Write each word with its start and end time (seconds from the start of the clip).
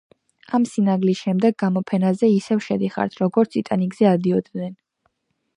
ამ 0.57 0.63
სიგნალის 0.69 1.19
შემდეგ 1.25 1.59
გამოფენაზე 1.65 2.31
ისევე 2.37 2.65
შედიხართ, 2.71 3.19
როგორც 3.25 3.55
„ტიტანიკზე“ 3.59 4.11
ადიოდნენ. 4.17 4.77